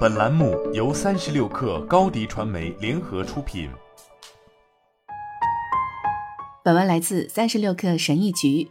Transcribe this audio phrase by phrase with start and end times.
[0.00, 3.70] 本栏目由三十六氪高低传媒联合出品。
[6.62, 8.68] 本文来自三十六氪神译局。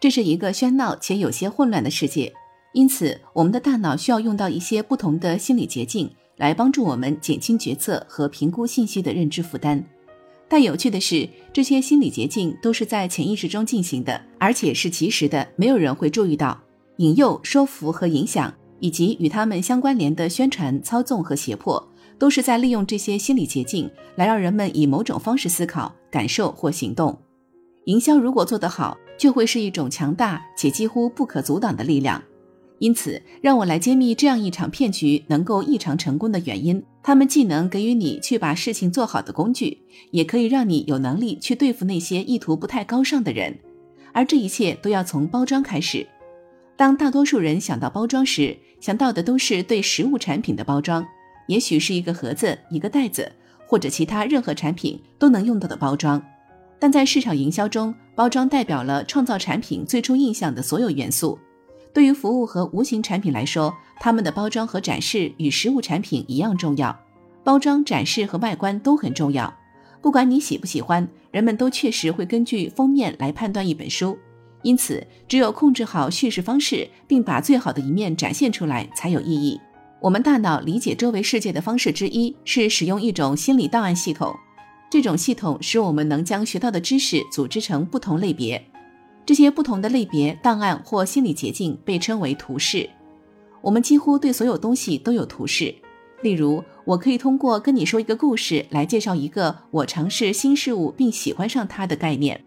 [0.00, 2.32] 这是一个喧闹且有些混乱的世界，
[2.72, 9.84] 因此我们的大脑需要用到一些不同的心理捷径来帮助我们减轻决策和评估信息的认知负担。
[10.48, 16.60] 但有趣的是，这些心理捷径都是在潜意识中进行的，而且是及时的，没有人会注意到。
[16.96, 27.16] 引诱、说服和影响，以及与他们相关联的宣传、操纵和胁迫，都是在利用这些心理捷径来让人们以某种方式思考、感受或行动。
[27.84, 32.22] 营销如果做得好，就会是一种强大且几乎不可阻挡的力量。
[32.78, 36.82] 因此，让我来揭秘这样一场骗局能够异常成功的原因。
[37.02, 43.58] 他们既能给予你去把事情做好的工具，也可以让你有能力去对付那些意图不太高尚的人。
[44.12, 46.06] 而这一切都要从包装开始。
[46.80, 51.06] 当大多数人想到包装时，想到的都是对实物产品的包装，
[51.46, 53.30] 也许是一个盒子、一个袋子，
[53.66, 56.22] 或者其他任何产品都能用到的包装。
[56.78, 61.38] 但在市场营销中，包装代表了创造产品最初印象的所有元素。
[61.92, 66.98] 对于服务和无形产品来说，它们的包装和展示与实物产品一样重要。
[67.44, 69.52] 包装、展示和外观都很重要。
[70.00, 74.16] 不管你喜不喜欢，人们都确实会根据封面来判断一本书。
[74.62, 79.60] 因此，只有控制好叙事方式，并把最好的一面展现出来，才有意义。
[80.00, 84.34] 我们大脑理解周围世界的方式之一是使用一种心理档案系统。
[84.90, 88.62] 这种系统使我们能将学到的知识组织成不同类别。
[89.24, 92.88] 这些不同的类别档案或心理捷径被称为图示。
[93.60, 95.74] 我们几乎对所有东西都有图示。
[96.22, 102.42] 例如，我可以通过跟你说一个故事来介绍一个我尝试新事物并喜欢上它的概念。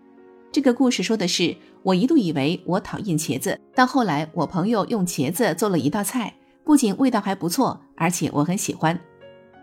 [0.54, 6.32] 这个故事说的是，我一度以为我讨厌茄子，但后来我朋友用茄子做了一道菜，
[6.64, 8.98] 不仅味道还不错，而且我很喜欢。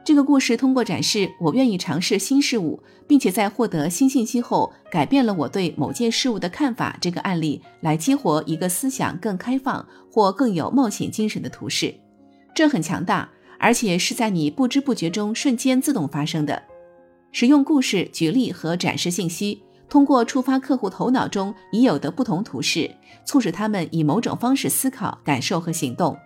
[0.02, 11.94] 这个故事通过展示我愿意尝试新事物，并且在获得新信息后改变了我对某件事物的看法这个案例，来激活一个思想更开放或更有冒险精神的图示。
[12.52, 13.30] 这很强大，
[13.60, 16.60] 而且是在你不知不觉中瞬间自动发生的。
[17.30, 19.62] 使用故事举例和展示信息。
[19.90, 22.88] 通过触发客户头脑中已有的不同图示，
[23.24, 26.16] 促使他们以某种方式思考、感受和行动。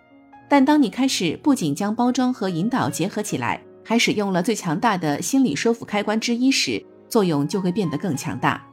[0.47, 8.63] 但当你开始不仅将包装和引导结合起来，还使用了最强大的心理说服开关之一时，作用就会变得更强大。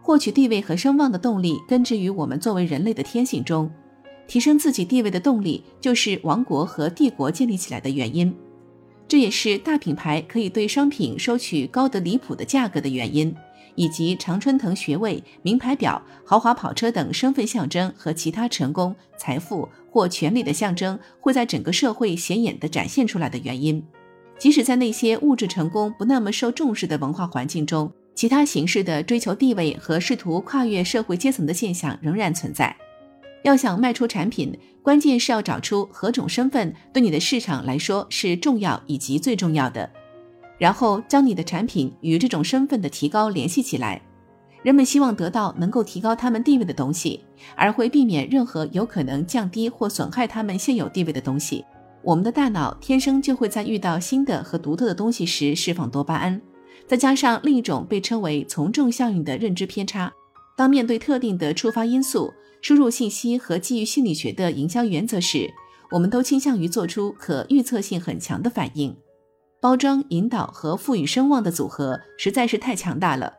[0.00, 3.68] 获取地位和声望的动力根植于我们作为人类的天性中，
[4.28, 8.32] 提升自己地位的动力就是王国和帝国建立起来的原因。
[9.08, 13.34] 这也是大品牌可以对商品收取高得离谱的价格的原因。
[13.74, 23.82] 以及常春藤学位、名牌表、豪华跑车等身份象征和其他成功、财富或权力的象征会在整个社会显眼地展现出来的原因，
[24.38, 32.76] 即使在那些物质成功不那么受重视的文化环境中，其他形式的追求地位和试图跨越社会阶层的现象仍然存在。
[33.44, 39.88] 要想卖出产品，关键是要找出何种身份对你的市场来说是重要以及最重要的。
[40.58, 44.02] 然后将你的产品与这种身份的提高联系起来。
[44.62, 47.24] 人们希望得到能够提高他们地位的东西，
[47.54, 51.64] 而会避免任何有可能降低或损害他们现有地位的东西。
[52.02, 56.40] 我们的大脑天生就会在遇到新的和独特的东西时释放多巴胺，
[56.86, 60.12] 再加上另一种被称为从众效应的认知偏差。
[60.56, 65.48] 当面对特定的触发因素、输入信息和基于心理学的营销原则时，
[65.92, 68.96] 我们都倾向于做出可预测性很强的反应。
[69.60, 73.34] 包装、引导和赋予声望的组合实在是太强大了，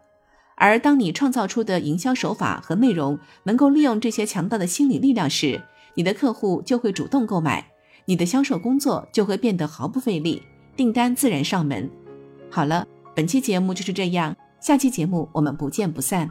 [0.56, 5.62] 而当你创造出的营销手法和内容能够利用这些强大的心理力量时，
[5.96, 7.72] 你的客户就会主动购买，
[8.06, 10.44] 你的销售工作就会变得毫不费力，
[10.76, 11.90] 订单自然上门。
[12.50, 16.30] 好了，本期节目就是这样，下期节目我们不见不散。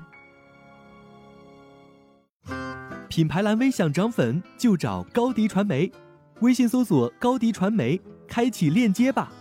[3.08, 5.90] 品牌蓝 V 想涨粉就找高迪传媒，
[6.40, 9.32] 微信搜索高迪传媒，开启链接吧。